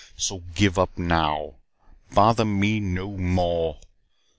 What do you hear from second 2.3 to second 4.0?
me no more.